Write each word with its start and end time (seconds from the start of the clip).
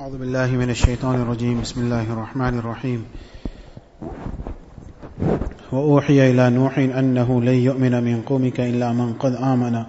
أعوذ 0.00 0.18
بالله 0.18 0.46
من 0.46 0.70
الشيطان 0.70 1.14
الرجيم. 1.14 1.60
بسم 1.60 1.80
الله 1.80 2.12
الرحمن 2.12 2.58
الرحيم. 2.58 3.04
وأوحي 5.72 6.30
إلى 6.30 6.50
نوح 6.50 6.78
أنه 6.78 7.42
لن 7.42 7.54
يؤمن 7.54 8.04
من 8.04 8.22
قومك 8.22 8.60
إلا 8.60 8.92
من 8.92 9.12
قد 9.12 9.34
آمن. 9.34 9.84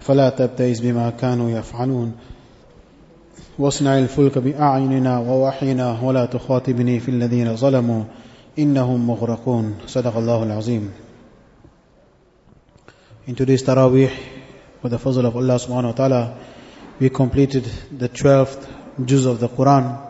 فلا 0.00 0.30
تبتئس 0.30 0.80
بما 0.80 1.10
كانوا 1.10 1.50
يفعلون. 1.50 2.12
واصنع 3.58 3.98
الفلك 3.98 4.38
بأعيننا 4.38 5.18
ووحينا 5.18 6.00
ولا 6.00 6.26
تخاطبني 6.26 7.00
في 7.00 7.10
الذين 7.10 7.56
ظلموا. 7.56 8.04
إنهم 8.58 9.06
مغرقون. 9.06 9.74
صدق 9.86 10.16
الله 10.16 10.42
العظيم. 10.42 10.90
In 13.26 13.34
today's 13.34 13.64
Taraweeh, 13.64 14.10
with 14.82 14.92
the 14.92 14.98
fazl 14.98 15.26
of 15.26 15.36
Allah 15.36 15.58
subhanahu 15.58 15.84
wa 15.84 15.92
ta'ala, 15.92 16.38
we 17.00 17.08
completed 17.08 17.64
the 17.98 18.08
12th 18.08 18.79
juz 19.04 19.26
of 19.26 19.40
the 19.40 19.48
Quran. 19.48 20.08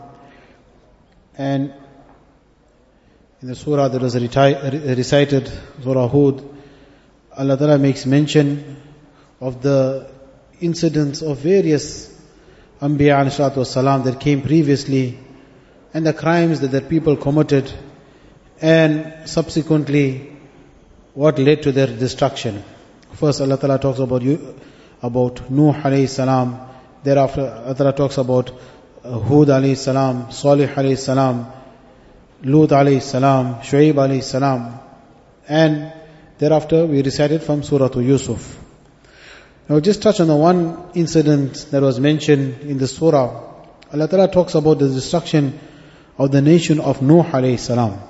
And 1.37 1.73
in 3.43 3.49
the 3.49 3.55
surah 3.55 3.89
that 3.89 4.03
was 4.03 4.15
recited, 4.15 5.51
Surah 5.83 6.09
Hud, 6.09 6.45
Allah 7.37 7.57
ta'ala 7.57 7.79
makes 7.79 8.05
mention 8.07 8.77
of 9.41 9.63
the 9.63 10.11
incidents 10.61 11.23
of 11.23 11.39
various 11.39 12.15
Anbiya 12.81 13.67
salam 13.67 14.05
that 14.05 14.21
came 14.21 14.43
previously 14.43 15.19
and 15.93 16.07
the 16.07 16.13
crimes 16.13 16.61
that 16.61 16.69
the 16.69 16.81
people 16.81 17.17
committed 17.17 17.73
and 18.61 19.29
subsequently 19.29 20.31
what 21.15 21.39
led 21.39 21.63
to 21.63 21.73
their 21.73 21.87
destruction. 21.87 22.63
First 23.13 23.41
Allah 23.41 23.59
Ta'ala 23.59 23.79
talks 23.79 23.99
about 23.99 24.23
you, 24.23 24.55
about 25.03 25.51
Nuh 25.51 25.73
alayhi 25.73 26.09
salam, 26.09 26.70
thereafter 27.03 27.65
Allah 27.67 27.93
talks 27.93 28.19
about 28.19 28.51
uh, 28.51 29.19
Hud 29.19 29.49
alayhi 29.49 29.77
salam, 29.77 30.31
Salih 30.31 30.69
alayhi 30.69 30.99
salam, 30.99 31.53
Lut 32.43 32.71
alayhi 32.71 33.03
salam, 33.03 33.57
Shuaib 33.57 33.95
alayhi 33.95 34.23
salam, 34.23 34.79
and 35.49 35.93
thereafter 36.39 36.87
we 36.87 37.03
recited 37.03 37.43
from 37.43 37.63
Surah 37.63 37.89
to 37.89 38.01
Yusuf. 38.01 38.59
Now 39.69 39.79
just 39.79 40.03
touch 40.03 40.19
on 40.21 40.27
the 40.27 40.35
one 40.35 40.91
incident 40.95 41.67
that 41.71 41.81
was 41.81 42.01
mentioned 42.01 42.63
in 42.63 42.79
the 42.79 42.89
surah. 42.89 43.51
Allah 43.93 44.09
Ta'ala 44.09 44.29
talks 44.29 44.57
about 44.57 44.81
the 44.81 44.89
destruction 44.89 45.61
of 46.19 46.33
the 46.33 46.43
nation 46.43 46.81
of 46.81 47.03
Nuh 47.03 47.23
alayhi 47.23 47.59
salam. 47.59 48.01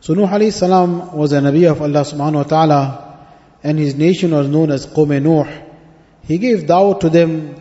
So 0.00 0.14
Nuh 0.14 0.26
alayhi 0.26 0.52
salam 0.52 1.14
was 1.14 1.32
a 1.32 1.40
Nabi 1.40 1.70
of 1.70 1.82
Allah 1.82 2.00
subhanahu 2.00 2.34
wa 2.34 2.42
ta'ala 2.44 3.28
and 3.62 3.78
his 3.78 3.94
nation 3.94 4.32
was 4.32 4.48
known 4.48 4.70
as 4.70 4.86
Qawm 4.86 5.22
Nuh. 5.22 5.71
He 6.23 6.37
gave 6.37 6.63
dawah 6.63 6.99
to 6.99 7.09
them. 7.09 7.55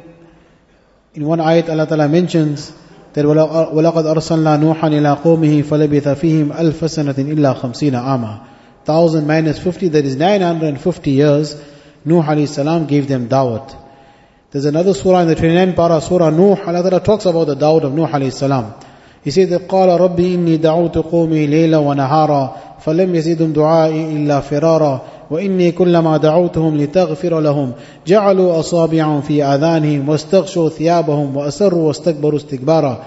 In 1.14 1.24
one 1.24 1.38
ayat 1.38 1.68
Allah 1.68 1.86
Ta'ala 1.86 2.08
mentions 2.08 2.72
that 3.12 3.24
وَلَقَدْ 3.24 4.04
أَرْسَلْنَا 4.04 4.60
نُوحًا 4.60 4.90
إِلَىٰ 4.90 5.22
قَوْمِهِ 5.22 5.64
فَلَبِثَ 5.64 6.08
فِيهِمْ 6.20 6.52
أَلْفَ 6.52 6.84
سَنَةٍ 6.84 7.14
إِلَّا 7.14 7.54
خَمْسِينَ 7.54 7.92
عَامًا 7.92 8.46
Thousand 8.84 9.26
minus 9.26 9.58
fifty, 9.58 9.88
that 9.88 10.04
is 10.04 10.16
950 10.16 11.10
years, 11.10 11.54
Nuh 12.04 12.22
alayhi 12.22 12.46
salam 12.46 12.86
gave 12.86 13.08
them 13.08 13.28
dawat. 13.28 13.74
There's 14.50 14.64
another 14.64 14.94
surah 14.94 15.20
in 15.20 15.28
the 15.28 15.34
29th 15.34 15.74
para, 15.74 16.00
Surah 16.00 16.30
Nuh, 16.30 16.56
Allah 16.56 16.82
Ta'ala 16.82 17.00
talks 17.00 17.24
about 17.24 17.46
the 17.46 17.56
dawat 17.56 17.84
of 17.84 17.94
Nuh 17.94 18.06
alayhi 18.06 18.32
salam. 18.32 18.74
He 19.24 19.32
said 19.32 19.50
that 19.50 19.68
قال 19.68 19.88
ربي 20.00 20.34
إني 20.34 20.56
دعوت 20.56 20.98
قومي 20.98 21.46
ليلا 21.46 21.78
ونهارا 21.78 22.56
فلم 22.80 23.14
يزدهم 23.14 23.52
دعائي 23.52 24.16
إلا 24.16 24.40
فرارا 24.40 25.00
وإني 25.31 25.71
كلما 25.71 26.17
دعوتهم 26.17 26.77
لتغفر 26.77 27.39
لهم 27.39 27.71
جعلوا 28.07 28.59
أصابعهم 28.59 29.21
في 29.21 29.43
آذانهم 29.43 30.09
واستغشوا 30.09 30.69
ثيابهم 30.69 31.37
وأسروا 31.37 31.87
واستكبروا 31.87 32.37
استكبارا 32.37 33.03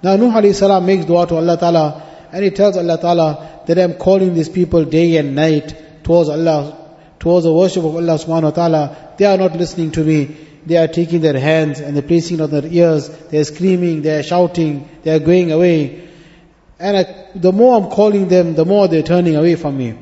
Now 0.00 0.14
Nuh 0.16 0.30
alayhi 0.30 0.54
salam 0.54 0.86
makes 0.86 1.06
dua 1.06 1.26
to 1.26 1.36
Allah 1.36 1.58
Ta'ala 1.58 2.02
and 2.32 2.44
he 2.44 2.50
tells 2.50 2.76
Allah 2.76 2.98
Ta'ala 2.98 3.62
that 3.66 3.78
I'm 3.78 3.94
calling 3.94 4.34
these 4.34 4.48
people 4.48 4.84
day 4.84 5.16
and 5.16 5.34
night 5.34 6.04
towards 6.04 6.28
Allah, 6.28 6.76
towards 7.18 7.44
the 7.44 7.52
worship 7.52 7.84
of 7.84 7.96
Allah 7.96 8.16
Subhanahu 8.16 8.42
wa 8.44 8.50
Ta'ala. 8.50 9.14
They 9.18 9.24
are 9.24 9.36
not 9.36 9.56
listening 9.56 9.90
to 9.92 10.04
me. 10.04 10.36
They 10.66 10.76
are 10.76 10.86
taking 10.86 11.20
their 11.20 11.38
hands 11.38 11.80
and 11.80 11.96
they're 11.96 12.02
placing 12.02 12.38
it 12.38 12.42
on 12.42 12.50
their 12.50 12.66
ears. 12.66 13.08
They're 13.08 13.42
screaming, 13.42 14.02
they're 14.02 14.22
shouting, 14.22 14.88
they're 15.02 15.18
going 15.18 15.50
away. 15.50 16.08
And 16.78 16.96
I, 16.96 17.30
the 17.34 17.50
more 17.50 17.76
I'm 17.76 17.90
calling 17.90 18.28
them, 18.28 18.54
the 18.54 18.64
more 18.64 18.86
they're 18.86 19.02
turning 19.02 19.34
away 19.34 19.56
from 19.56 19.76
me. 19.76 19.94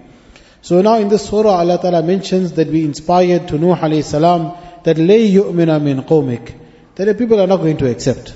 So 0.66 0.82
now 0.82 0.98
in 0.98 1.10
this 1.10 1.28
surah, 1.28 1.60
Allah 1.60 1.80
Ta'ala 1.82 2.04
mentions 2.04 2.54
that 2.54 2.68
we 2.68 2.84
inspired 2.84 3.48
to 3.48 3.58
Nuh 3.58 3.76
alayhi 3.76 4.04
salam 4.04 4.54
that 4.84 4.98
lay 4.98 5.30
yu'mina 5.32 5.82
min 5.82 6.04
qawmik. 6.04 6.54
That 6.96 7.06
the 7.06 7.16
people 7.16 7.40
are 7.40 7.48
not 7.48 7.58
going 7.58 7.78
to 7.78 7.90
accept. 7.90 8.34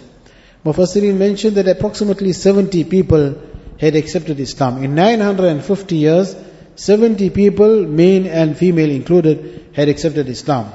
Mufassirin 0.66 1.17
mentioned 1.17 1.57
that 1.57 1.67
approximately 1.67 2.33
70 2.33 2.83
people 2.85 3.35
had 3.79 3.95
accepted 3.95 4.39
Islam. 4.39 4.83
In 4.83 4.95
950 4.95 5.95
years, 5.95 6.35
70 6.75 7.29
people, 7.29 7.85
male 7.85 8.27
and 8.27 8.57
female 8.57 8.89
included, 8.89 9.69
had 9.73 9.88
accepted 9.89 10.27
Islam. 10.27 10.71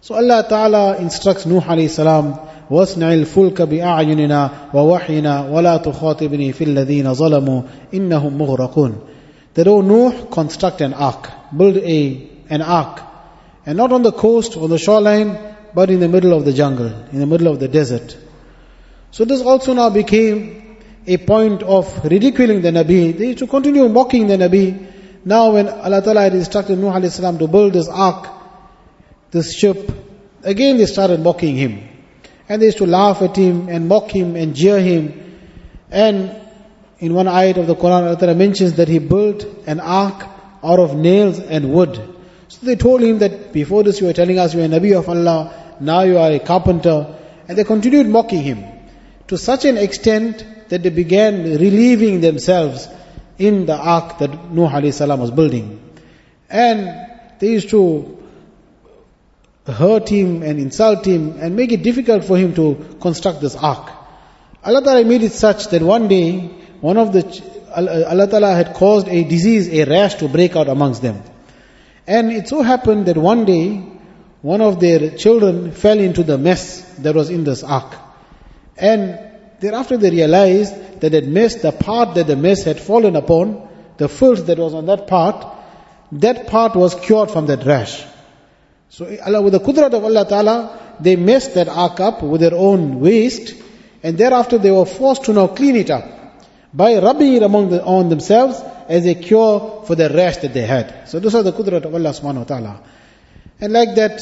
So 0.00 0.14
Allah 0.14 0.46
Ta'ala 0.48 0.96
instructs 0.96 1.44
Nuh 1.44 1.60
alayhi 1.60 1.90
salam, 1.90 2.38
وَاصْنَعِ 2.70 3.24
الْفُلْكَ 3.24 3.62
بِأَعْيُنِنَا 3.62 4.72
وَوَحْيِنَا 4.72 5.50
وَلَا 5.50 5.76
تُخَاطِبْنِي 5.82 6.54
فِي 6.54 6.64
الَّذِينَ 6.64 7.14
ظَلَمُوا 7.14 7.62
إِنَّهُمْ 7.92 8.38
مُغْرَقُونَ 8.38 8.92
that, 9.53 9.67
O 9.67 9.81
Nuh, 9.81 10.25
construct 10.31 10.81
an 10.81 10.93
ark, 10.93 11.29
build 11.55 11.77
a, 11.77 12.29
an 12.49 12.61
ark, 12.61 13.01
and 13.65 13.77
not 13.77 13.91
on 13.91 14.01
the 14.03 14.11
coast 14.11 14.57
or 14.57 14.67
the 14.67 14.77
shoreline, 14.77 15.37
but 15.73 15.89
in 15.89 15.99
the 15.99 16.07
middle 16.07 16.33
of 16.33 16.45
the 16.45 16.53
jungle, 16.53 16.87
in 17.11 17.19
the 17.19 17.25
middle 17.25 17.47
of 17.47 17.59
the 17.59 17.67
desert. 17.67 18.17
So 19.11 19.25
this 19.25 19.41
also 19.41 19.73
now 19.73 19.89
became 19.89 20.77
a 21.05 21.17
point 21.17 21.63
of 21.63 22.03
ridiculing 22.05 22.61
the 22.61 22.69
Nabi. 22.69 23.17
They 23.17 23.27
used 23.27 23.39
to 23.39 23.47
continue 23.47 23.87
mocking 23.89 24.27
the 24.27 24.37
Nabi. 24.37 24.87
Now 25.25 25.53
when 25.53 25.69
Allah 25.69 26.01
Ta'ala 26.01 26.21
had 26.21 26.33
instructed 26.33 26.77
Nuh 26.77 26.91
alayhi 26.91 27.11
salam 27.11 27.37
to 27.39 27.47
build 27.47 27.73
this 27.73 27.87
ark, 27.87 28.27
this 29.31 29.55
ship, 29.55 29.91
again 30.43 30.77
they 30.77 30.85
started 30.85 31.19
mocking 31.19 31.55
him. 31.55 31.89
And 32.49 32.61
they 32.61 32.67
used 32.67 32.79
to 32.79 32.85
laugh 32.85 33.21
at 33.21 33.35
him 33.35 33.69
and 33.69 33.87
mock 33.87 34.09
him 34.11 34.35
and 34.35 34.55
jeer 34.55 34.79
him. 34.79 35.39
And 35.91 36.42
in 37.03 37.13
one 37.13 37.25
ayat 37.27 37.57
of 37.57 37.67
the 37.67 37.75
Quran, 37.75 38.21
Allah 38.21 38.33
mentions 38.33 38.73
that 38.73 38.87
he 38.87 38.99
built 38.99 39.45
an 39.67 39.81
ark 39.81 40.25
out 40.63 40.79
of 40.79 40.95
nails 40.95 41.37
and 41.37 41.73
wood. 41.73 42.01
So 42.47 42.65
they 42.65 42.75
told 42.77 43.01
him 43.01 43.19
that 43.19 43.51
before 43.51 43.83
this 43.83 43.99
you 43.99 44.07
were 44.07 44.13
telling 44.13 44.39
us 44.39 44.53
you 44.53 44.61
are 44.61 44.65
a 44.65 44.69
Nabi 44.69 44.97
of 44.97 45.09
Allah, 45.09 45.75
now 45.81 46.03
you 46.03 46.17
are 46.17 46.31
a 46.31 46.39
carpenter. 46.39 47.19
And 47.47 47.57
they 47.57 47.65
continued 47.65 48.07
mocking 48.07 48.41
him. 48.41 48.63
To 49.27 49.37
such 49.37 49.65
an 49.65 49.77
extent 49.77 50.45
that 50.69 50.81
they 50.81 50.89
began 50.89 51.43
relieving 51.43 52.21
themselves 52.21 52.87
in 53.37 53.65
the 53.65 53.75
ark 53.75 54.19
that 54.19 54.51
Nuh 54.51 54.91
salam 54.91 55.19
was 55.19 55.31
building. 55.31 55.81
And 56.49 57.09
they 57.39 57.49
used 57.49 57.69
to 57.71 58.17
hurt 59.65 60.07
him 60.07 60.41
and 60.41 60.57
insult 60.59 61.05
him 61.05 61.37
and 61.41 61.55
make 61.57 61.73
it 61.73 61.83
difficult 61.83 62.23
for 62.23 62.37
him 62.37 62.55
to 62.55 62.97
construct 63.01 63.41
this 63.41 63.55
ark. 63.55 63.91
Allah 64.63 65.03
made 65.03 65.23
it 65.23 65.33
such 65.33 65.67
that 65.67 65.81
one 65.81 66.07
day, 66.07 66.62
one 66.83 66.97
of 66.97 67.13
the, 67.13 67.23
uh, 67.73 68.09
Allah 68.09 68.27
Ta'ala 68.27 68.53
had 68.53 68.73
caused 68.73 69.07
a 69.07 69.23
disease, 69.23 69.69
a 69.69 69.85
rash 69.85 70.15
to 70.15 70.27
break 70.27 70.57
out 70.57 70.67
amongst 70.67 71.01
them. 71.01 71.23
And 72.05 72.29
it 72.29 72.49
so 72.49 72.61
happened 72.61 73.05
that 73.05 73.15
one 73.15 73.45
day, 73.45 73.81
one 74.41 74.59
of 74.59 74.81
their 74.81 75.11
children 75.11 75.71
fell 75.71 75.97
into 75.97 76.23
the 76.23 76.37
mess 76.37 76.81
that 76.95 77.15
was 77.15 77.29
in 77.29 77.45
this 77.45 77.63
ark. 77.63 77.95
And 78.77 79.17
thereafter 79.61 79.95
they 79.95 80.09
realized 80.09 80.99
that 80.99 81.13
that 81.13 81.25
mess, 81.25 81.55
the 81.61 81.71
part 81.71 82.15
that 82.15 82.27
the 82.27 82.35
mess 82.35 82.65
had 82.65 82.81
fallen 82.81 83.15
upon, 83.15 83.65
the 83.95 84.09
filth 84.09 84.45
that 84.47 84.57
was 84.57 84.73
on 84.73 84.85
that 84.87 85.07
part, 85.07 85.55
that 86.11 86.47
part 86.47 86.75
was 86.75 86.95
cured 86.95 87.31
from 87.31 87.45
that 87.45 87.65
rash. 87.65 88.03
So 88.89 89.05
eh, 89.05 89.19
Allah, 89.25 89.41
with 89.41 89.53
the 89.53 89.61
kudrat 89.61 89.93
of 89.93 90.03
Allah 90.03 90.27
Ta'ala, 90.27 90.97
they 90.99 91.15
messed 91.15 91.53
that 91.53 91.69
ark 91.69 92.01
up 92.01 92.21
with 92.23 92.41
their 92.41 92.55
own 92.55 92.99
waste, 92.99 93.55
and 94.03 94.17
thereafter 94.17 94.57
they 94.57 94.71
were 94.71 94.85
forced 94.85 95.23
to 95.25 95.33
now 95.33 95.47
clean 95.47 95.77
it 95.77 95.89
up 95.89 96.22
by 96.72 96.98
rubbing 96.98 97.34
it 97.34 97.42
among 97.42 97.70
the, 97.70 97.84
on 97.84 98.08
themselves 98.08 98.60
as 98.88 99.06
a 99.06 99.14
cure 99.14 99.84
for 99.86 99.94
the 99.94 100.10
rash 100.10 100.38
that 100.38 100.52
they 100.52 100.66
had. 100.66 101.08
So 101.08 101.18
this 101.18 101.32
was 101.32 101.44
the 101.44 101.52
kudrat 101.52 101.84
of 101.84 101.94
Allah 101.94 102.10
Subhanahu 102.10 102.38
wa 102.38 102.44
Ta'ala. 102.44 102.82
And 103.60 103.72
like 103.72 103.94
that, 103.96 104.20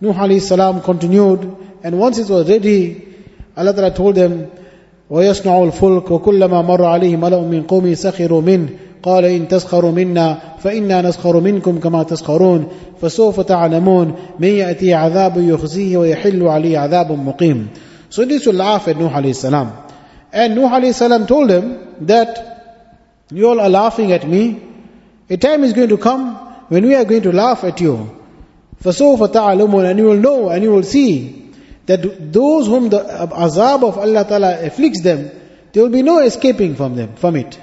Nuh 0.00 0.12
alayhi 0.12 0.40
salam 0.40 0.80
continued, 0.80 1.56
and 1.82 1.98
once 1.98 2.18
it 2.18 2.30
was 2.30 2.48
ready, 2.48 3.16
Allah 3.56 3.74
Ta'ala 3.74 3.94
told 3.94 4.14
them, 4.14 4.50
وَيَصْنَعُ 5.10 5.72
الْفُلْكَ 5.72 6.04
وَكُلَّمَا 6.04 6.62
مَرَّ 6.66 6.84
عَلَيْهِ 6.84 7.16
مَلَأٌ 7.16 7.40
مِّن 7.48 7.66
قَوْمِهِ 7.66 7.94
سَخِرُوا 7.96 8.42
مِنْهُ 8.42 8.88
قال 9.02 9.24
إن 9.24 9.48
تسخروا 9.48 9.92
منا 9.92 10.38
فإنا 10.58 11.02
نسخر 11.02 11.40
منكم 11.40 11.80
كما 11.80 12.02
تسخرون 12.02 12.68
فسوف 13.00 13.40
تعلمون 13.40 14.14
من 14.38 14.48
يأتي 14.48 14.94
عذاب 14.94 15.36
يخزيه 15.36 15.96
ويحل 15.96 16.42
عليه 16.42 16.78
عذاب 16.78 17.12
مقيم 17.12 17.68
So 18.10 18.24
this 18.24 18.46
will 18.46 18.54
laugh 18.54 18.88
at 18.88 18.96
Nuh 18.96 19.10
alayhi 19.10 19.34
salam. 19.34 19.70
And 20.32 20.54
Nuh 20.54 20.68
alayhi 20.68 20.94
salam 20.94 21.26
told 21.26 21.50
him 21.50 22.06
that 22.06 23.26
you 23.30 23.48
all 23.48 23.60
are 23.60 23.68
laughing 23.68 24.12
at 24.12 24.26
me. 24.26 24.62
A 25.30 25.36
time 25.36 25.64
is 25.64 25.72
going 25.72 25.88
to 25.90 25.98
come 25.98 26.36
when 26.68 26.86
we 26.86 26.94
are 26.94 27.04
going 27.04 27.22
to 27.22 27.32
laugh 27.32 27.64
at 27.64 27.80
you. 27.80 28.14
فَسَوْفَ 28.82 29.18
تَعْلَمُونَ 29.32 29.90
And 29.90 29.98
you 29.98 30.04
will 30.06 30.16
know 30.16 30.48
and 30.50 30.62
you 30.62 30.70
will 30.70 30.82
see 30.82 31.52
that 31.86 32.32
those 32.32 32.66
whom 32.66 32.90
the 32.90 32.98
azab 33.00 33.82
of 33.82 33.98
Allah 33.98 34.24
Ta'ala 34.24 34.64
afflicts 34.64 35.02
them, 35.02 35.30
there 35.72 35.82
will 35.82 35.90
be 35.90 36.02
no 36.02 36.20
escaping 36.20 36.76
from 36.76 36.94
them, 36.94 37.16
from 37.16 37.36
it. 37.36 37.58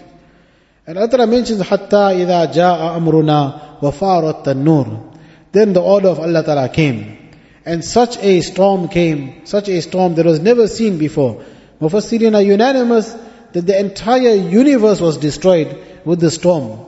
And 0.88 0.98
Allah 0.98 1.10
Ta'ala 1.10 1.27
mentions, 1.27 1.62
Hatta 1.62 2.13
idha 2.13 2.51
ja'a 2.54 2.98
amruna 3.00 3.81
wa 3.81 3.92
farat 3.92 4.56
nur 4.57 5.13
Then 5.51 5.74
the 5.74 5.81
order 5.81 6.10
of 6.10 6.19
Allah 6.19 6.44
Ta'ala 6.44 6.69
came. 6.69 7.18
And 7.66 7.83
such 7.83 8.18
a 8.18 8.42
storm 8.42 8.89
came, 8.89 9.45
such 9.45 9.69
a 9.69 9.81
storm 9.81 10.16
that 10.16 10.25
was 10.25 10.39
never 10.39 10.68
seen 10.68 10.98
before. 10.98 11.44
Mufassirin 11.81 12.35
are 12.35 12.43
unanimous 12.43 13.17
that 13.53 13.67
the 13.67 13.79
entire 13.79 14.35
universe 14.35 15.00
was 15.00 15.17
destroyed 15.17 15.77
with 16.05 16.21
the 16.21 16.31
storm. 16.31 16.87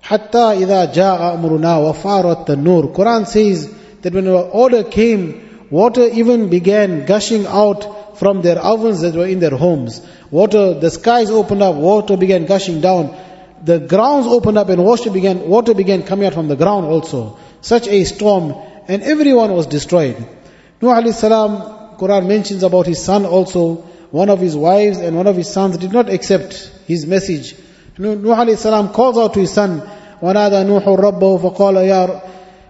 Hatta 0.00 0.54
idha 0.56 0.92
ja'a 0.94 1.36
amruna 1.36 1.82
wa 1.82 1.92
farat 1.92 2.56
nur 2.56 2.94
Quran 2.94 3.26
says 3.26 3.68
that 4.02 4.12
when 4.14 4.28
order 4.28 4.84
came, 4.84 5.66
water 5.70 6.06
even 6.06 6.48
began 6.48 7.04
gushing 7.04 7.46
out 7.46 8.18
from 8.18 8.42
their 8.42 8.58
ovens 8.58 9.00
that 9.00 9.14
were 9.14 9.26
in 9.26 9.40
their 9.40 9.56
homes. 9.56 10.00
Water, 10.30 10.74
the 10.74 10.90
skies 10.90 11.30
opened 11.30 11.62
up, 11.62 11.74
water 11.74 12.16
began 12.16 12.46
gushing 12.46 12.80
down. 12.80 13.16
The 13.64 13.78
grounds 13.80 14.26
opened 14.26 14.58
up 14.58 14.68
and 14.68 14.84
water 14.84 15.10
began, 15.10 15.48
water 15.48 15.74
began 15.74 16.04
coming 16.04 16.26
out 16.26 16.34
from 16.34 16.48
the 16.48 16.56
ground 16.56 16.86
also. 16.86 17.38
Such 17.60 17.88
a 17.88 18.04
storm, 18.04 18.54
and 18.86 19.02
everyone 19.02 19.52
was 19.52 19.66
destroyed. 19.66 20.16
Nuh 20.80 20.88
alayhi 20.88 21.12
salam, 21.12 21.96
Quran 21.98 22.28
mentions 22.28 22.62
about 22.62 22.86
his 22.86 23.02
son 23.02 23.26
also, 23.26 23.87
one 24.11 24.29
of 24.29 24.39
his 24.39 24.55
wives 24.55 24.99
and 24.99 25.15
one 25.17 25.27
of 25.27 25.35
his 25.35 25.49
sons 25.49 25.77
did 25.77 25.91
not 25.91 26.09
accept 26.09 26.71
his 26.87 27.05
message. 27.05 27.55
Nuh 27.97 28.15
alayhi 28.15 28.57
salam 28.57 28.89
calls 28.89 29.17
out 29.17 29.33
to 29.33 29.39
his 29.39 29.51
son, 29.51 29.81
ونادى 30.21 30.63
نوح 30.63 30.87
ربه 30.87 31.37
فقال 31.37 31.75
يا 31.75 32.21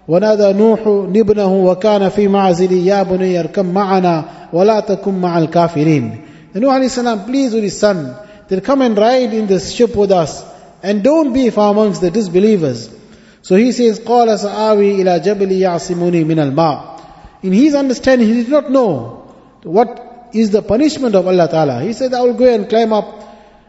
ونادى 0.08 0.54
نوح 0.54 0.80
ابنه 1.16 1.66
وكان 1.66 2.10
في 2.10 2.28
معزل 2.28 2.72
يا 2.72 3.04
بني 3.04 3.40
اركب 3.40 3.66
معنا 3.66 4.26
ولا 4.54 4.80
تكن 4.80 5.22
مع 5.22 5.38
الكافرين. 5.38 6.20
And 6.54 6.62
Nuh 6.62 6.70
alayhi 6.70 6.90
salam 6.90 7.26
pleased 7.26 7.54
with 7.54 7.64
his 7.64 7.80
son, 7.80 8.16
that 8.48 8.64
come 8.64 8.82
and 8.82 8.98
ride 8.98 9.34
in 9.34 9.48
this 9.48 9.72
ship 9.72 9.96
with 9.96 10.12
us 10.12 10.44
and 10.82 11.04
don't 11.04 11.34
be 11.34 11.50
from 11.50 11.78
amongst 11.78 12.02
the 12.02 12.12
disbelievers. 12.12 12.90
So 13.42 13.56
he 13.56 13.72
says, 13.72 14.00
قال 14.00 14.40
سآوي 14.40 15.02
إلى 15.02 15.20
جبل 15.20 15.52
يعصمني 15.52 16.24
من 16.24 16.40
الماء. 16.40 17.00
In 17.44 17.52
his 17.52 17.76
understanding, 17.76 18.28
he 18.28 18.34
did 18.44 18.50
not 18.50 18.72
know 18.72 19.34
what 19.64 20.07
is 20.34 20.52
the 20.52 20.62
punishment 20.62 21.16
of 21.16 21.28
Allah 21.28 21.48
Ta'ala. 21.48 21.82
He 21.82 21.94
said, 21.94 22.14
I 22.14 22.22
will 22.22 22.34
go 22.34 22.52
and 22.52 22.68
climb 22.68 22.92
up 22.92 23.24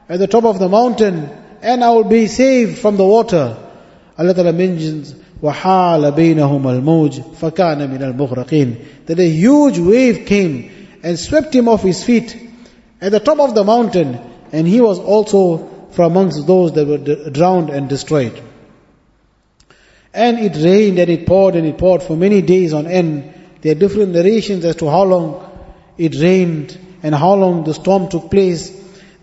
at 0.08 0.18
the 0.18 0.26
top 0.26 0.44
of 0.44 0.58
the 0.58 0.68
mountain 0.68 1.28
and 1.60 1.84
I 1.84 1.90
will 1.90 2.04
be 2.04 2.26
saved 2.26 2.78
from 2.78 2.96
the 2.96 3.04
water. 3.04 3.56
Allah 4.16 4.34
Ta'ala 4.34 4.52
mentions, 4.52 5.14
وَحَالَ 5.42 6.12
بَيْنَهُمَ 6.12 6.62
الْمَوْجِ 6.62 7.36
فَكَانَ 7.36 7.78
مِنَ 7.88 8.14
الْمُغْرَقِينَ 8.14 9.06
That 9.06 9.18
a 9.18 9.28
huge 9.28 9.78
wave 9.78 10.26
came 10.26 10.70
and 11.02 11.18
swept 11.18 11.54
him 11.54 11.68
off 11.68 11.82
his 11.82 12.02
feet 12.02 12.36
at 13.00 13.12
the 13.12 13.20
top 13.20 13.38
of 13.40 13.54
the 13.54 13.64
mountain 13.64 14.18
and 14.52 14.66
he 14.66 14.80
was 14.80 14.98
also 14.98 15.88
from 15.90 16.12
amongst 16.12 16.46
those 16.46 16.72
that 16.72 16.86
were 16.86 17.30
drowned 17.30 17.70
and 17.70 17.88
destroyed. 17.88 18.40
And 20.12 20.38
it 20.38 20.54
rained 20.56 20.98
and 20.98 21.10
it 21.10 21.26
poured 21.26 21.56
and 21.56 21.66
it 21.66 21.76
poured 21.76 22.02
for 22.02 22.16
many 22.16 22.40
days 22.40 22.72
on 22.72 22.86
end. 22.86 23.34
There 23.62 23.72
are 23.72 23.78
different 23.78 24.12
narrations 24.12 24.64
as 24.64 24.76
to 24.76 24.88
how 24.88 25.02
long 25.02 25.47
it 25.98 26.14
rained 26.20 26.78
and 27.02 27.14
how 27.14 27.34
long 27.34 27.64
the 27.64 27.74
storm 27.74 28.08
took 28.08 28.30
place. 28.30 28.72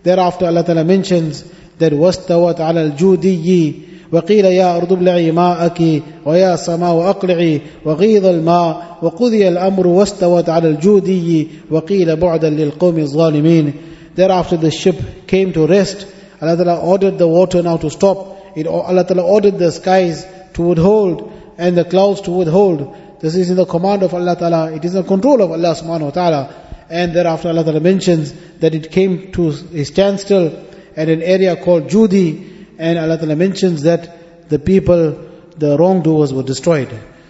Thereafter 0.02 0.46
Allah 0.46 0.64
Ta'ala 0.64 0.84
mentions 0.84 1.42
that 1.78 1.92
وَاسْتَوَتْ 1.92 2.56
عَلَى 2.56 2.96
الْجُودِيِّ 2.96 3.92
وقيل 4.12 4.44
يا 4.44 4.76
أرض 4.76 4.92
ابلعي 4.92 5.30
ماءك 5.30 6.02
ويا 6.26 6.56
سماء 6.56 7.10
أقلعي 7.10 7.60
وغيض 7.84 8.26
الماء 8.26 8.98
وقضي 9.02 9.48
الأمر 9.48 9.86
واستوت 9.86 10.48
على 10.48 10.68
الجودي 10.68 11.48
وقيل 11.70 12.16
بعدا 12.16 12.50
للقوم 12.50 12.98
الظالمين 12.98 13.72
Thereafter 14.14 14.58
the 14.58 14.70
ship 14.70 15.26
came 15.26 15.54
to 15.54 15.66
rest. 15.66 16.06
Allah 16.42 16.56
Ta'ala 16.56 16.80
ordered 16.80 17.16
the 17.16 17.26
water 17.26 17.62
now 17.62 17.78
to 17.78 17.88
stop. 17.88 18.36
It, 18.54 18.66
Allah 18.66 19.06
Ta'ala 19.06 19.22
ordered 19.24 19.58
the 19.58 19.72
skies 19.72 20.26
to 20.52 20.62
withhold 20.62 21.32
and 21.56 21.78
the 21.78 21.86
clouds 21.86 22.20
to 22.22 22.30
withhold. 22.30 22.94
This 23.20 23.36
is 23.36 23.48
in 23.48 23.56
the 23.56 23.64
command 23.64 24.02
of 24.02 24.12
Allah 24.12 24.36
Ta'ala. 24.36 24.72
It 24.72 24.84
is 24.84 24.94
in 24.94 25.00
the 25.00 25.08
control 25.08 25.40
of 25.40 25.50
Allah 25.50 25.74
Subhanahu 25.74 26.04
wa 26.04 26.10
Ta'ala. 26.10 26.65
And 26.89 27.13
thereafter 27.13 27.49
Allah 27.49 27.63
Ta'ala 27.63 27.79
mentions 27.79 28.33
that 28.59 28.73
it 28.73 28.91
came 28.91 29.31
to 29.33 29.49
a 29.49 29.83
standstill 29.83 30.65
at 30.95 31.09
an 31.09 31.21
area 31.21 31.55
called 31.55 31.89
Judi. 31.89 32.75
And 32.77 32.97
Allah 32.97 33.17
Ta'ala 33.17 33.35
mentions 33.35 33.83
that 33.83 34.49
the 34.49 34.59
people, 34.59 35.29
the 35.57 35.77
wrongdoers 35.77 36.33
were 36.33 36.43
destroyed. 36.43 36.89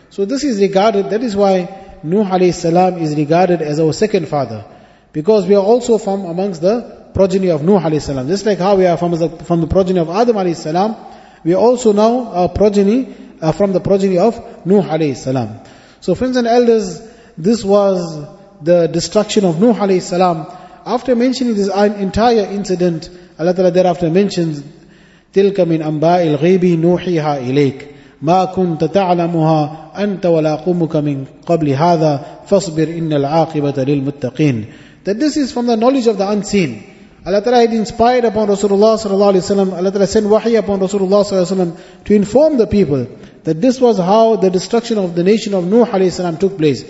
So 0.10 0.26
this 0.26 0.44
is 0.44 0.60
regarded, 0.62 1.10
that 1.10 1.24
is 1.24 1.36
why 1.36 2.00
Nuh 2.04 2.24
alayhi 2.24 2.54
salam 2.54 3.02
is 3.02 3.16
regarded 3.16 3.62
as 3.62 3.80
our 3.80 3.94
second 3.94 4.28
father. 4.28 4.66
Because 5.12 5.48
we 5.48 5.56
are 5.56 5.64
also 5.64 5.98
from 5.98 6.26
amongst 6.26 6.62
the 6.62 7.10
progeny 7.14 7.50
of 7.50 7.64
Nuh 7.64 7.80
alayhi 7.80 8.02
salam. 8.02 8.28
Just 8.28 8.46
like 8.46 8.60
how 8.60 8.76
we 8.76 8.86
are 8.86 8.98
from 8.98 9.12
the, 9.12 9.30
from 9.30 9.62
the 9.62 9.68
progeny 9.68 10.00
of 10.00 10.10
Adam 10.10 10.36
alayhi 10.36 10.56
salam, 10.56 10.96
we 11.44 11.54
are 11.54 11.62
also 11.62 11.94
now 11.94 12.32
a 12.46 12.50
progeny 12.50 13.16
uh, 13.42 13.52
from 13.52 13.74
the 13.74 13.80
progeny 13.80 14.18
of 14.18 14.66
Nuh 14.66 14.82
alayhi 14.84 15.16
salam. 15.16 15.60
So 16.02 16.14
friends 16.14 16.38
and 16.38 16.48
elders, 16.48 17.02
this 17.38 17.64
was 17.64 18.37
the 18.63 18.87
destruction 18.87 19.45
of 19.45 19.61
Nuh 19.61 19.75
alayhi 19.75 20.03
salam. 20.03 20.47
After 20.85 21.15
mentioning 21.15 21.55
this 21.55 21.69
entire 21.69 22.47
incident, 22.47 23.09
Allah 23.39 23.55
Ta'ala 23.55 23.71
thereafter 23.71 24.11
mentions, 24.11 24.63
تِلْكَ 25.33 25.57
مِنْ 25.57 25.81
أَنْبَاءِ 25.81 26.37
الْغَيْبِ 26.37 26.79
نُوحِيهَا 26.81 27.39
إِلَيْكَ 27.49 27.89
ما 28.23 28.45
كنت 28.45 28.85
تعلمها 28.85 29.93
أنت 29.99 30.27
ولا 30.27 30.55
قومك 30.55 30.97
من 30.97 31.25
قبل 31.47 31.69
هذا 31.69 32.25
فاصبر 32.47 32.89
إن 32.89 33.13
العاقبة 33.13 33.85
للمتقين 33.85 34.67
That 35.05 35.19
this 35.19 35.37
is 35.37 35.51
from 35.51 35.67
the 35.67 35.77
knowledge 35.77 36.07
of 36.07 36.17
the 36.19 36.31
unseen. 36.31 36.85
Allah 37.27 37.43
Ta'ala 37.43 37.61
had 37.63 37.73
inspired 37.73 38.25
upon 38.25 38.49
Rasulullah 38.49 38.95
sallallahu 38.99 39.35
alaihi 39.35 39.43
wasallam, 39.43 39.73
Allah 39.73 39.91
Ta'ala 39.91 40.07
sent 40.07 40.27
wahi 40.27 40.55
upon 40.55 40.79
Rasulullah 40.79 41.25
sallallahu 41.25 41.47
alaihi 41.47 41.75
wasallam 41.75 42.05
to 42.05 42.15
inform 42.15 42.59
the 42.59 42.69
people 42.69 43.09
that 43.43 43.61
this 43.61 43.81
was 43.81 43.99
how 43.99 44.37
the 44.37 44.51
destruction 44.51 44.99
of 44.99 45.17
the 45.17 45.25
nation 45.25 45.55
of 45.55 45.65
Nuh 45.65 45.85
alayhi 45.85 46.13
salam 46.13 46.37
took 46.37 46.57
place. 46.57 46.85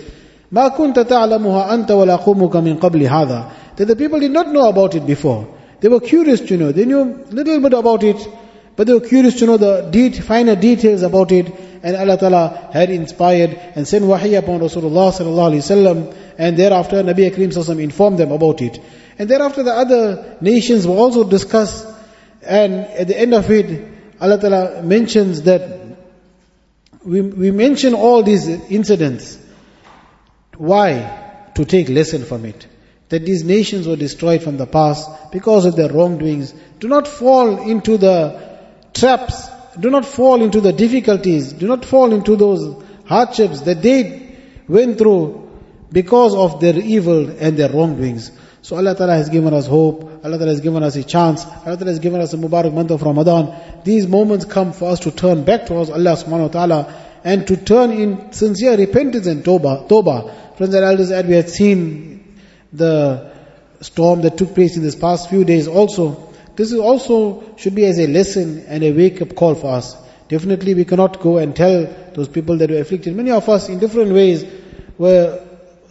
ما 0.51 0.67
كنت 0.67 0.99
تعلمها 0.99 1.73
أنت 1.73 1.91
ولا 1.91 2.15
قومك 2.15 2.55
من 2.55 2.77
قبل 2.77 3.03
هذا. 3.03 3.51
That 3.77 3.85
the 3.85 3.95
people 3.95 4.19
did 4.19 4.31
not 4.31 4.51
know 4.51 4.69
about 4.69 4.95
it 4.95 5.05
before. 5.05 5.47
They 5.79 5.89
were 5.89 5.99
curious 5.99 6.41
to 6.41 6.57
know. 6.57 6.71
They 6.71 6.85
knew 6.85 7.25
little 7.31 7.59
bit 7.59 7.73
about 7.73 8.03
it, 8.03 8.27
but 8.75 8.87
they 8.87 8.93
were 8.93 9.01
curious 9.01 9.39
to 9.39 9.45
know 9.47 9.57
the 9.57 9.89
de- 9.91 10.11
finer 10.11 10.55
details 10.55 11.01
about 11.01 11.31
it. 11.31 11.51
And 11.83 11.97
Allah 11.97 12.17
Ta'ala 12.17 12.69
had 12.71 12.89
inspired 12.89 13.59
and 13.75 13.87
sent 13.87 14.05
wahi 14.05 14.35
upon 14.35 14.61
Rasulullah 14.61 15.11
sallallahu 15.11 15.51
alaihi 15.51 15.63
wasallam. 15.65 16.15
And 16.37 16.55
thereafter 16.55 17.03
Nabi 17.03 17.29
Akrim 17.29 17.51
sallallahu 17.53 17.81
informed 17.81 18.17
them 18.19 18.31
about 18.31 18.61
it. 18.61 18.79
And 19.19 19.27
thereafter 19.29 19.63
the 19.63 19.73
other 19.73 20.37
nations 20.39 20.87
were 20.87 20.95
also 20.95 21.23
discussed. 21.23 21.85
And 22.41 22.73
at 22.75 23.07
the 23.07 23.19
end 23.19 23.33
of 23.33 23.49
it, 23.51 23.85
Allah 24.21 24.39
Ta'ala 24.39 24.83
mentions 24.83 25.41
that 25.41 25.81
we, 27.05 27.21
we 27.21 27.51
mention 27.51 27.93
all 27.93 28.23
these 28.23 28.47
incidents. 28.47 29.37
Why? 30.58 31.50
To 31.54 31.64
take 31.64 31.88
lesson 31.88 32.24
from 32.24 32.44
it. 32.44 32.66
That 33.08 33.24
these 33.24 33.42
nations 33.42 33.86
were 33.88 33.96
destroyed 33.96 34.42
from 34.42 34.58
the 34.58 34.66
past 34.66 35.08
because 35.32 35.64
of 35.64 35.76
their 35.76 35.88
wrongdoings. 35.88 36.52
Do 36.78 36.88
not 36.88 37.08
fall 37.08 37.62
into 37.62 37.96
the 37.96 38.58
traps. 38.92 39.48
Do 39.80 39.90
not 39.90 40.04
fall 40.04 40.42
into 40.42 40.60
the 40.60 40.72
difficulties. 40.72 41.52
Do 41.52 41.66
not 41.66 41.84
fall 41.84 42.12
into 42.12 42.36
those 42.36 42.84
hardships 43.06 43.62
that 43.62 43.80
they 43.82 44.36
went 44.68 44.98
through 44.98 45.48
because 45.90 46.34
of 46.34 46.60
their 46.60 46.76
evil 46.76 47.30
and 47.30 47.56
their 47.56 47.70
wrongdoings. 47.70 48.30
So 48.60 48.76
Allah 48.76 48.94
Ta'ala 48.94 49.14
has 49.14 49.30
given 49.30 49.54
us 49.54 49.66
hope, 49.66 50.02
Allah 50.24 50.36
Ta'ala 50.36 50.48
has 50.50 50.60
given 50.60 50.82
us 50.82 50.96
a 50.96 51.04
chance, 51.04 51.46
Allah 51.46 51.76
Ta'ala 51.76 51.86
has 51.86 52.00
given 52.00 52.20
us 52.20 52.34
a 52.34 52.36
Mubarak 52.36 52.74
month 52.74 52.90
of 52.90 53.00
Ramadan. 53.00 53.54
These 53.84 54.06
moments 54.06 54.44
come 54.44 54.72
for 54.72 54.90
us 54.90 55.00
to 55.00 55.10
turn 55.10 55.44
back 55.44 55.66
towards 55.66 55.88
Allah 55.88 56.16
Subhanahu 56.16 56.42
Wa 56.42 56.48
Ta'ala 56.48 57.07
and 57.24 57.46
to 57.46 57.56
turn 57.56 57.90
in 57.90 58.32
sincere 58.32 58.76
repentance 58.76 59.26
and 59.26 59.44
tawbah. 59.44 59.88
tawbah. 59.88 60.56
Friends 60.56 60.74
and 60.74 60.84
elders, 60.84 61.10
as 61.10 61.24
we 61.24 61.34
had 61.34 61.48
seen 61.48 62.38
the 62.72 63.32
storm 63.80 64.22
that 64.22 64.36
took 64.36 64.54
place 64.54 64.76
in 64.76 64.82
these 64.82 64.96
past 64.96 65.30
few 65.30 65.44
days 65.44 65.68
also, 65.68 66.32
this 66.56 66.72
is 66.72 66.78
also 66.78 67.56
should 67.56 67.74
be 67.74 67.84
as 67.84 67.98
a 67.98 68.06
lesson 68.06 68.64
and 68.66 68.82
a 68.82 68.92
wake-up 68.92 69.34
call 69.34 69.54
for 69.54 69.74
us. 69.74 69.96
Definitely 70.28 70.74
we 70.74 70.84
cannot 70.84 71.20
go 71.20 71.38
and 71.38 71.54
tell 71.54 71.86
those 72.14 72.28
people 72.28 72.58
that 72.58 72.70
were 72.70 72.78
afflicted. 72.80 73.14
Many 73.14 73.30
of 73.30 73.48
us 73.48 73.68
in 73.68 73.78
different 73.78 74.12
ways 74.12 74.44
were 74.98 75.40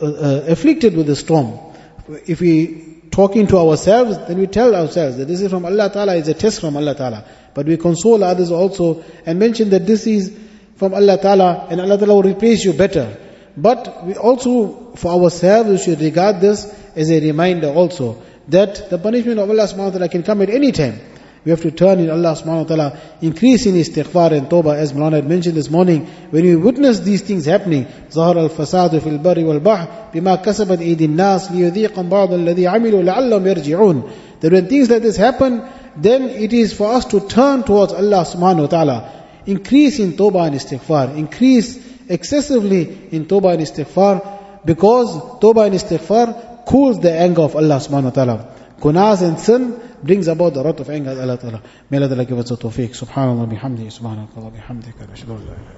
uh, 0.01 0.05
uh, 0.05 0.43
afflicted 0.47 0.95
with 0.95 1.07
the 1.07 1.15
storm 1.15 1.67
if 2.07 2.41
we 2.41 3.01
talking 3.11 3.47
to 3.47 3.57
ourselves, 3.57 4.17
then 4.27 4.37
we 4.37 4.47
tell 4.47 4.75
ourselves 4.75 5.17
that 5.17 5.25
this 5.25 5.41
is 5.41 5.49
from 5.49 5.65
Allah 5.65 5.89
Ta'ala, 5.91 6.15
it's 6.17 6.27
a 6.27 6.33
test 6.33 6.61
from 6.61 6.77
Allah 6.77 6.95
Ta'ala. 6.95 7.25
But 7.53 7.65
we 7.65 7.77
console 7.77 8.23
others 8.23 8.51
also 8.51 9.03
and 9.25 9.39
mention 9.39 9.69
that 9.71 9.85
this 9.85 10.05
is 10.07 10.37
from 10.77 10.93
Allah 10.93 11.17
Ta'ala 11.17 11.67
and 11.69 11.81
Allah 11.81 11.97
Ta'ala 11.97 12.13
will 12.13 12.23
replace 12.23 12.63
you 12.63 12.73
better. 12.73 13.17
But 13.57 14.05
we 14.05 14.13
also, 14.13 14.93
for 14.95 15.11
ourselves, 15.19 15.69
we 15.69 15.77
should 15.79 15.99
regard 15.99 16.39
this 16.39 16.71
as 16.95 17.09
a 17.09 17.19
reminder 17.19 17.69
also 17.69 18.21
that 18.49 18.89
the 18.91 18.99
punishment 18.99 19.39
of 19.39 19.49
Allah 19.49 19.63
subhanahu 19.63 19.85
wa 19.85 19.89
ta'ala 19.89 20.09
can 20.09 20.21
come 20.21 20.41
at 20.43 20.49
any 20.51 20.71
time. 20.71 20.99
We 21.43 21.51
have 21.51 21.61
to 21.61 21.71
turn 21.71 21.99
in 21.99 22.11
Allah 22.11 22.35
subhanahu 22.35 22.69
wa 22.69 22.75
ta'ala, 22.75 22.99
increase 23.21 23.65
in 23.65 23.73
istighfar 23.73 24.33
and 24.37 24.47
tawbah, 24.47 24.75
as 24.75 24.93
Maulana 24.93 25.13
had 25.13 25.27
mentioned 25.27 25.55
this 25.55 25.69
morning. 25.71 26.05
When 26.29 26.43
we 26.43 26.55
witness 26.55 26.99
these 26.99 27.21
things 27.21 27.45
happening, 27.45 27.87
ظهر 28.11 28.49
الفساد 28.49 28.99
في 28.99 29.07
البر 29.07 29.45
والبحر 29.45 29.87
بما 30.13 30.35
كسبت 30.35 30.81
أيدي 30.81 31.05
الناس 31.05 31.51
ليذيقهم 31.51 32.09
بعض 32.09 32.33
الذي 32.33 32.67
عملوا 32.67 33.01
لعلهم 33.03 33.47
يرجعون. 33.47 34.03
That 34.41 34.51
when 34.51 34.67
things 34.67 34.89
like 34.89 35.01
this 35.01 35.17
happen, 35.17 35.63
then 35.95 36.29
it 36.29 36.53
is 36.53 36.73
for 36.73 36.93
us 36.93 37.05
to 37.05 37.21
turn 37.21 37.63
towards 37.63 37.93
Allah 37.93 38.25
subhanahu 38.25 38.61
wa 38.61 38.67
ta'ala 38.67 39.17
Increase 39.47 39.99
in 39.99 40.13
tawbah 40.13 40.47
and 40.47 40.55
istighfar. 40.55 41.15
Increase 41.17 41.79
excessively 42.09 43.09
in 43.11 43.25
tawbah 43.25 43.53
and 43.53 43.63
istighfar 43.63 44.65
because 44.65 45.09
tawbah 45.39 45.65
and 45.67 45.75
istighfar 45.75 46.65
cools 46.65 46.99
the 46.99 47.11
anger 47.11 47.41
of 47.41 47.55
Allah 47.55 47.77
subhanahu 47.77 48.03
wa 48.03 48.09
ta'ala. 48.09 48.55
Gunas 48.79 49.21
and 49.23 49.39
sin 49.39 49.79
brings 50.03 50.27
about 50.27 50.53
the 50.53 50.63
wrath 50.63 50.79
of 50.79 50.89
anger 50.89 51.11
of 51.11 51.19
Allah 51.19 51.37
ta'ala. 51.37 51.61
May 51.89 51.97
Allah 51.97 52.25
give 52.25 52.37
us 52.37 52.49
the 52.49 52.57
tawfiq. 52.57 52.89
Subhanallah 52.89 53.49
bihamdihi, 53.51 53.87
subhanallah 53.87 54.35
wa 54.35 54.51
bihamdika, 54.51 55.77